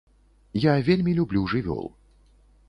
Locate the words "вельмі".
0.87-1.13